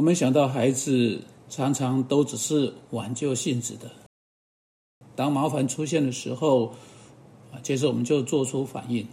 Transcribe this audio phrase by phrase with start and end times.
[0.00, 1.20] 我们想到孩子
[1.50, 3.90] 常常都只是挽救性质的，
[5.14, 6.68] 当麻烦出现的时候，
[7.52, 9.06] 啊，接着我们就做出反应。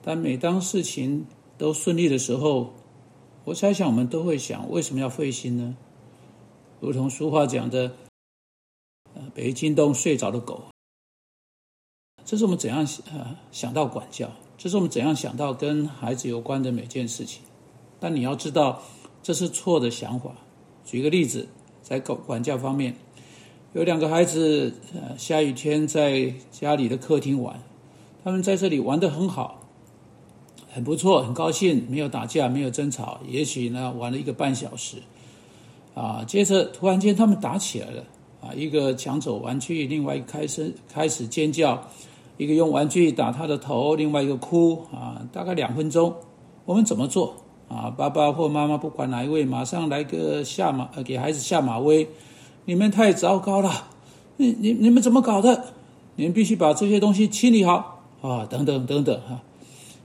[0.00, 1.26] 但每当事情
[1.58, 2.72] 都顺利的时候，
[3.44, 5.76] 我猜想我们都会想：为什么要费心呢？
[6.78, 7.96] 如同俗话讲的
[9.14, 10.66] ，“呃，北京东睡着的狗。”
[12.24, 14.30] 这是我们怎样呃想到管教？
[14.56, 17.42] 这是我们怎样想到跟孩子有关的每件事情？
[17.98, 18.80] 但你要知道。
[19.28, 20.30] 这是错的想法。
[20.86, 21.46] 举个例子，
[21.82, 22.96] 在管管教方面，
[23.74, 27.60] 有两个孩子，呃，下雨天在家里的客厅玩，
[28.24, 29.60] 他们在这里玩的很好，
[30.72, 33.20] 很不错，很高兴，没有打架，没有争吵。
[33.28, 34.96] 也许呢，玩了一个半小时，
[35.94, 38.04] 啊，接着突然间他们打起来了，
[38.40, 41.86] 啊，一个抢走玩具，另外一个开始开始尖叫，
[42.38, 46.16] 一个用玩具打他的头，另外一个哭，啊，大概两分钟，
[46.64, 47.36] 我们怎么做？
[47.68, 52.08] 啊，爸爸或妈妈不管哪一位，马上来个下马，呃，给孩子下马威。
[52.64, 53.88] 你们太糟糕了，
[54.36, 55.64] 你你你们怎么搞的？
[56.16, 59.40] 你们必须把这些东西清理好啊，等等等等哈。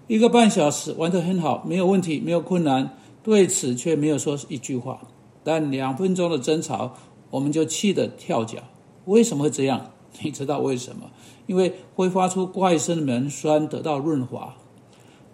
[0.07, 4.99] 一个半小时玩得很好，没有问题，没有困难，对此却没有说一句话。
[5.43, 6.93] 但两分钟的争吵，
[7.29, 8.59] 我们就气得跳脚。
[9.05, 9.91] 为什么会这样？
[10.21, 11.09] 你知道为什么？
[11.47, 14.53] 因为挥发出怪声的门栓得到润滑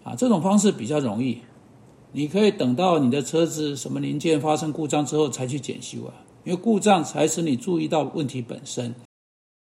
[0.04, 1.40] 啊，这种方式比较容易。
[2.12, 8.96] 你可以等到你的车子什么零件发生故障之后才去检修啊，因为故障才使你注意到问题本身，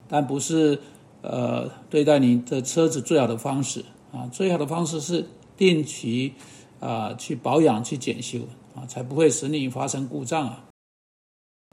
[0.09, 0.79] 但不是
[1.23, 6.33] 呃对待你的车子最好的方式啊，最好的方式是定期
[6.79, 8.39] 啊去保养去检修
[8.77, 10.65] 啊，才不会使你发生故障啊。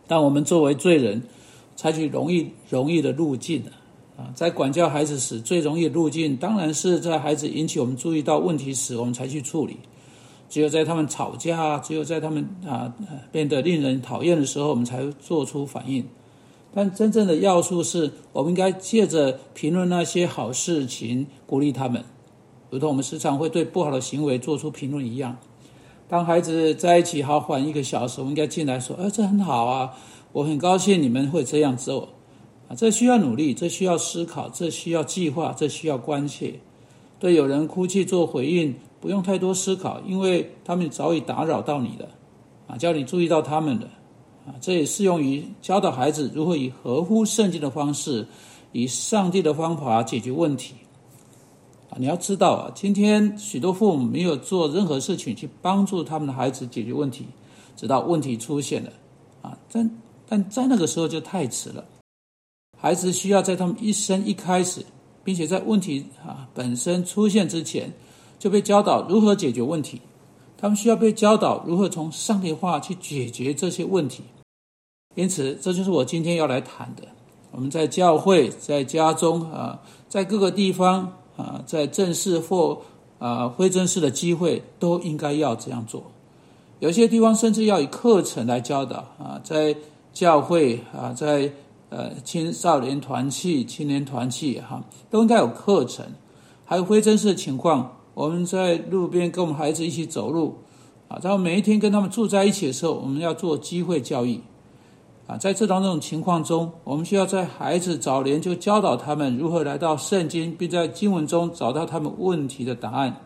[0.08, 1.21] 但我们作为罪人，
[1.75, 3.63] 采取容易容易的路径
[4.17, 9.77] 啊，在管教孩子时最容易的路径，当然是在孩子引起我们注意到问题时，我们才去处理。
[10.47, 12.93] 只有在他们吵架，只有在他们啊
[13.31, 16.05] 变得令人讨厌的时候，我们才会做出反应。
[16.73, 22.03] 但真正的要素是，我们应该借着评论那些好事情，鼓励他们，
[22.70, 25.37] 如同我们时常会对不好的行为做出评论一样。
[26.08, 29.91] 当孩子在一起好缓一个小时，我们应该进来说：“哎，这很好啊，
[30.33, 32.09] 我很高兴你们会这样做
[32.67, 36.59] 啊。”这需要努力，这需要思考，这需要计划，这需要关切。
[37.17, 38.75] 对有人哭泣做回应。
[39.05, 42.10] 不用太多思考，因为他们早已打扰到你了，
[42.66, 43.88] 啊，叫你注意到他们了，
[44.48, 48.27] 啊，这也适用于教导孩子如何以合乎圣经的方式，
[48.71, 50.73] 以上帝的方法解决问题，
[51.92, 57.27] 啊，你要知道啊，今天许多父母没有做任何事情去帮助他们的孩子解决问题，
[57.76, 58.92] 直到问题出现了，
[59.44, 61.86] 啊，但但在那个时候就太迟了，
[62.76, 64.83] 孩子需要在他们一生一开始，
[65.23, 67.94] 并且在问题啊本身出现之前。
[68.37, 70.01] 就被教导如何解决问题，
[70.57, 74.23] 他们需要被教导如何从上帝话去解决这些问题。
[75.15, 77.03] 因此，这就是我今天要来谈的。
[77.51, 79.79] 我们在教会、在家中啊，
[80.09, 82.81] 在各个地方啊，在正式或
[83.17, 86.03] 啊非正式的机会，都应该要这样做。
[86.79, 89.73] 有些地方甚至要以课程来教导啊，在
[90.11, 91.49] 教会啊，在
[91.87, 96.05] 呃青少年团契、青年团契哈，都应该有课程。
[96.65, 97.95] 还有非正式的情况。
[98.15, 100.58] 我们在路边跟我们孩子一起走路，
[101.09, 104.39] 啊，然后每一天跟他们住在一起的时候，我们要做机会教育，
[105.27, 113.17] 啊，在这两种情况中，我们需要在孩子早年就教导他们如何来到圣经，并在经文中找到他们问题的答案，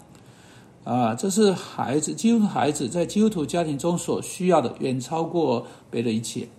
[0.84, 6.50] 啊，这是孩子基督徒孩子在基督徒家庭中所需要的，远超过别的一切。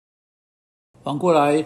[1.03, 1.65] 反过来，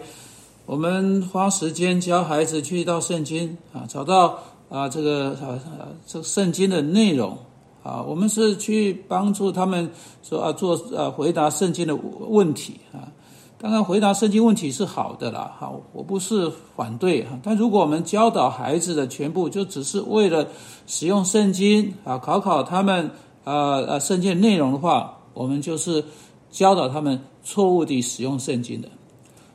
[0.65, 4.39] 我们花时间教孩子去到圣经，啊，找到。
[4.69, 5.59] 啊，这个啊，
[6.05, 7.37] 这圣经的内容
[7.83, 9.89] 啊，我们是去帮助他们
[10.23, 13.11] 说啊，做啊，回答圣经的问题啊。
[13.57, 17.39] 当然，回答圣经问题是好的啦，好，我不是反对哈。
[17.41, 20.47] 但如果我们教导孩子的全部就只是为了
[20.85, 23.09] 使用圣经啊，考考他们
[23.43, 26.03] 啊啊圣经内容的话，我们就是
[26.51, 28.89] 教导他们错误地使用圣经的。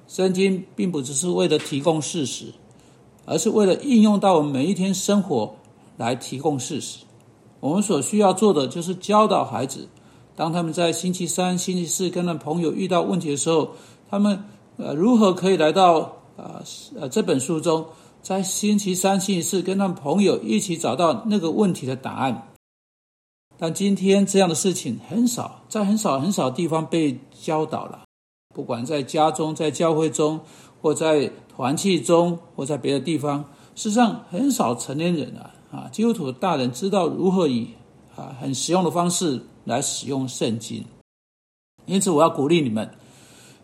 [0.09, 2.47] 圣经并不只是为了提供事实。
[3.31, 5.55] 而是为了应用到我们每一天生活
[5.97, 6.99] 来提供事实。
[7.61, 9.89] 我们所需要做的就是教导孩子，
[10.35, 13.71] 当他们在星期三、星期四跟他朋友遇到问题的时候，
[14.11, 14.43] 他们
[14.79, 16.61] 呃如何可以来到呃
[16.99, 17.87] 呃这本书中，
[18.21, 22.49] 在星期三、星期四跟他们朋友一起找到那个问题的答案。
[23.57, 28.03] 但今天这样的事情很少，在很少很少地方被教导了，
[28.53, 30.41] 不管在家中、在教会中。
[30.81, 33.45] 或在团契中，或在别的地方，
[33.75, 37.69] 事实上很少成年人啊啊，基督徒大人知道如何以
[38.17, 40.85] 啊很实用的方式来使用圣经。
[41.87, 42.89] 因此，我要鼓励你们，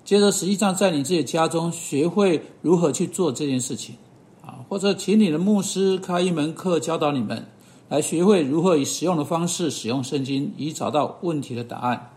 [0.04, 3.94] 接着实际上在你自己家中学会如何去做这件事情
[4.44, 7.46] 啊，或者请你的牧师开一门课教导你们，
[7.88, 12.10] 来学会如何以实用的方式使用圣经，以找到问题的答案。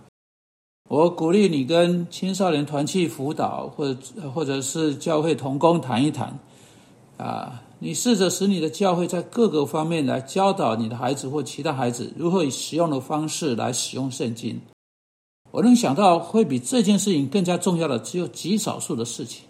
[0.89, 3.99] 我鼓励你跟青少年团契辅导，或者
[4.33, 6.39] 或者是教会同工谈一谈，
[7.15, 14.59] 啊，你试着使你的教会在各个方面来教导你的孩子或其他孩子如何以实用的方式来使用圣经。
[15.51, 19.43] 我能想到会比这件事情更加重要的只有极少数的事情，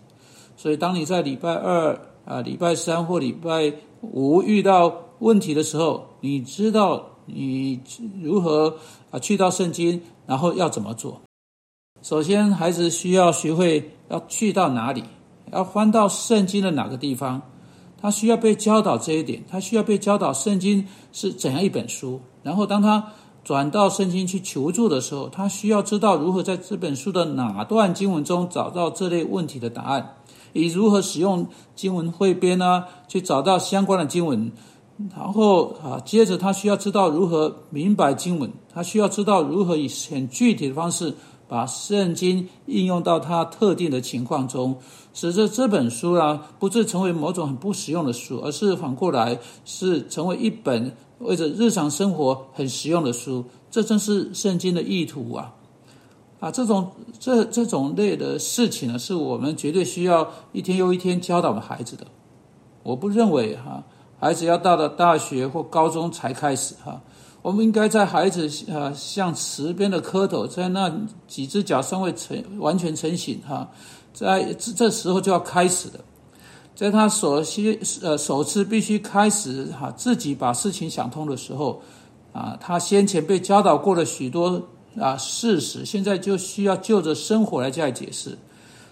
[0.58, 7.80] 所以当你在礼拜二啊、礼拜三或礼拜五遇到问题的时候，你知道你
[8.22, 8.76] 如何
[9.10, 11.22] 啊去到圣经，然后要怎么做。
[12.02, 15.04] 首先，孩子需要学会要去到哪里，
[15.52, 17.42] 要翻到圣经的哪个地方，
[18.02, 22.22] 他需要被教导这一点，他需要被教导圣经是怎样一本书。
[22.42, 23.06] 然后，当他
[23.44, 30.16] 转到圣经去求助的时候，他需要知道如何在这本书的哪段经文中找到这类问题的答案，
[30.54, 31.46] 以如何使用
[31.76, 34.50] 经文汇编啊，去找到相关的经文。
[35.16, 41.14] 然后啊，接着他需要知道如何明白经文，他需要知道如何以很具体的方式。
[41.50, 44.78] 把圣经应用到他特定的情况中，
[45.16, 53.44] 使得这本书啊，不是成为某种很不实用的书，而是反过来是成为一本为着日常生活很实用的书。
[53.72, 55.56] 这正是圣经的意图啊！
[56.40, 62.06] 啊，这种这这种类的事情呢，是我们绝对需要一天又一天教导我们孩子的。
[62.84, 63.84] 我不认为哈，
[64.20, 67.02] 孩子要到了大学或高中才开始哈。
[67.42, 70.92] 我们应该在孩子呃像池边的蝌蚪，在那
[71.26, 73.70] 几只脚尚未成完全成型哈，
[74.14, 76.00] 在这这时候就要开始的，
[76.76, 81.82] 在他首先呃首次必须开始哈自己把事情想通的时候
[82.34, 84.62] 啊，他先前被教导过了许多
[85.00, 88.38] 啊事实，现在就需要就着生活来加以解释，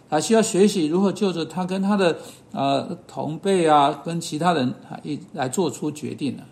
[0.10, 2.18] 他需要学习如何就着他跟他的
[2.54, 6.44] 呃同辈啊跟其他人啊一来做出决定了。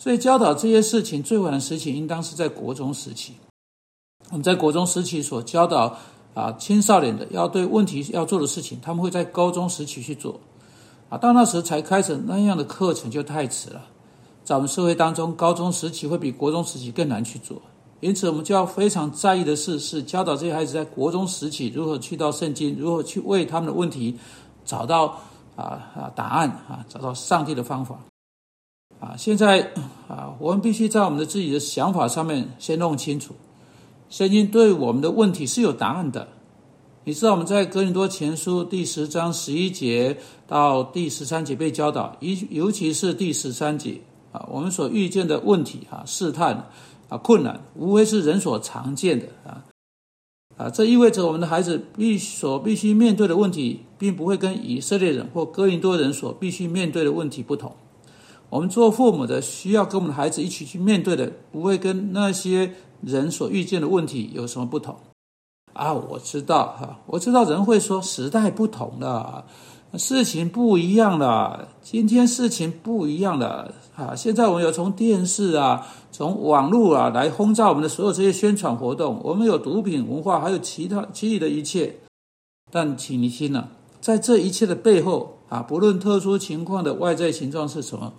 [0.00, 3.34] 所以教导这些事情最晚的时期，应当是在国中时期。
[4.30, 5.94] 我们在国中时期所教导
[6.32, 10.40] 啊青少年的要对问题要做的事情，他们会在高中时期去做。
[11.10, 13.84] 啊，到那时才开始那样的课程就太迟了。
[14.42, 17.60] 在我们社会当中，高中时期会比国中时期更难去做。
[18.00, 24.18] 因此，我们就要非常在意的是，是教导这些孩子在国中时期如何去到圣经，如何去为他们的问题
[24.64, 25.08] 找到
[25.56, 28.00] 啊啊答案啊，找到上帝的方法。
[29.00, 29.72] 啊，现在
[30.08, 33.34] 啊，我们必须在我们的自己的想法上面先弄清楚，
[34.10, 36.28] 圣经对我们的问题是有答案的。
[37.04, 43.98] 你知道我们在哥林多前书第十章十一节到第十三节被教导，尤尤其是第十三节
[44.32, 46.68] 啊，我们所遇见的问题啊，试探
[47.08, 49.64] 啊，困难，无非是人所常见的啊
[50.58, 57.74] 啊，这意味着我们的孩子必所必须面对的问题，并不会跟以色列人或哥林多人所必须面对的问题不同。
[58.50, 64.96] 我们做父母的需要跟我们的孩子一起去面对的，不会跟那些人所遇见的问题有什么不同
[65.72, 65.94] 啊？
[65.94, 69.44] 我知道哈，我知道人会说时代不同了，
[69.94, 74.16] 事情不一样了，今天事情不一样了啊！
[74.16, 82.00] 现在我们有从电视啊、从网络啊来轰炸我们的所有这些宣传活动，我们有毒品文化，还有其他其余的一切。
[82.72, 83.68] 但请你听了，
[84.00, 88.12] 在这一切的背后啊，不论特殊情况的外在形状是什么。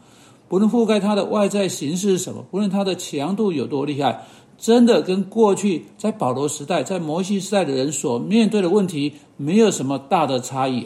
[0.52, 4.28] 不论覆盖它的外在形式是什么，不论它的强度有多厉害，
[4.58, 10.86] 真的跟过去在保罗时代、在摩西时代的人所面对的问题没有什么大的差异。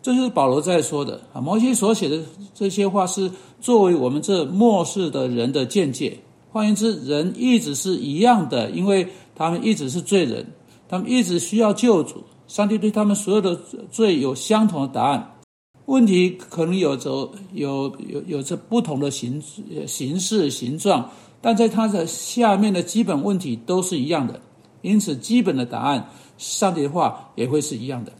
[0.00, 1.42] 这就是保罗在说的啊。
[1.42, 2.20] 摩西所写的
[2.54, 6.16] 这些话是作为我们这末世的人的见解。
[6.50, 10.46] 换言之，人一直是一样的，因为他们一直是罪人，
[10.88, 12.24] 他们一直需要救主。
[12.48, 13.54] 上帝对他们所有的
[13.90, 15.41] 罪有相同的答案。
[15.86, 19.42] 问题可能有着有有有着不同的形
[19.86, 21.10] 形式形状，
[21.40, 24.40] 但在它的下面的基本问题都是一样的，
[24.80, 26.08] 因此基本的答案，
[26.38, 28.12] 上帝的话也会是一样的。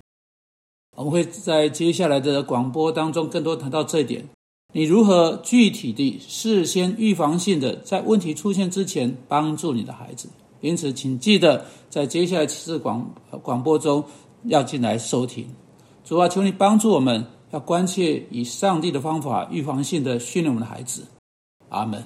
[0.97, 4.29] 我们会在接下来的广播当中更多谈到这一点。
[4.75, 10.29] 你如何具体的事先预防性的在问题出现之前帮助你的孩子？
[10.61, 13.09] 因此，请记得在接下来几次广
[13.43, 14.03] 广播中
[14.45, 15.47] 要进来收听。
[16.05, 17.25] 主啊，求你帮助我们。
[17.53, 21.07] 要关切以上帝的方法预防性的训练我们的孩子，
[21.69, 22.03] 阿门。